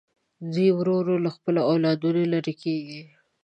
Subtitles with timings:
[0.53, 3.01] دوی ورو ورو له خپلو اولادونو لرې کېږي.